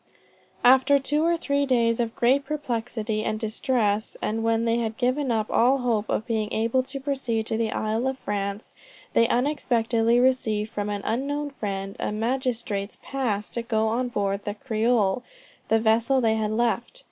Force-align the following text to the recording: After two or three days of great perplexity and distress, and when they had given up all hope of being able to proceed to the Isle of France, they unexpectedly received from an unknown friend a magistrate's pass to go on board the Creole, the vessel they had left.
After 0.63 0.97
two 0.97 1.23
or 1.23 1.37
three 1.37 1.67
days 1.67 1.99
of 1.99 2.15
great 2.15 2.43
perplexity 2.43 3.23
and 3.23 3.39
distress, 3.39 4.17
and 4.19 4.43
when 4.43 4.65
they 4.65 4.77
had 4.79 4.97
given 4.97 5.31
up 5.31 5.45
all 5.51 5.77
hope 5.77 6.09
of 6.09 6.25
being 6.25 6.51
able 6.51 6.81
to 6.81 6.99
proceed 6.99 7.45
to 7.45 7.55
the 7.55 7.71
Isle 7.71 8.07
of 8.07 8.17
France, 8.17 8.73
they 9.13 9.27
unexpectedly 9.27 10.19
received 10.19 10.71
from 10.71 10.89
an 10.89 11.03
unknown 11.05 11.51
friend 11.51 11.95
a 11.99 12.11
magistrate's 12.11 12.97
pass 13.03 13.47
to 13.51 13.61
go 13.61 13.89
on 13.89 14.07
board 14.07 14.41
the 14.41 14.55
Creole, 14.55 15.21
the 15.67 15.77
vessel 15.77 16.19
they 16.19 16.33
had 16.33 16.49
left. 16.49 16.99